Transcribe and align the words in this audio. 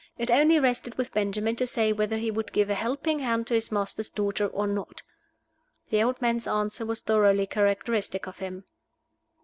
It 0.17 0.31
only 0.31 0.59
rested 0.59 0.95
with 0.97 1.13
Benjamin 1.13 1.55
to 1.57 1.67
say 1.67 1.93
whether 1.93 2.17
he 2.17 2.31
would 2.31 2.51
give 2.51 2.71
a 2.71 2.73
helping 2.73 3.19
hand 3.19 3.45
to 3.45 3.53
his 3.53 3.71
master's 3.71 4.09
daughter 4.09 4.47
or 4.47 4.65
not. 4.65 5.03
The 5.91 6.01
old 6.01 6.19
man's 6.19 6.47
answer 6.47 6.87
was 6.87 7.01
thoroughly 7.01 7.45
characteristic 7.45 8.25
of 8.25 8.39
him. 8.39 8.63